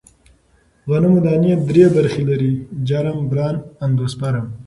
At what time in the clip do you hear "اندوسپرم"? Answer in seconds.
3.85-4.47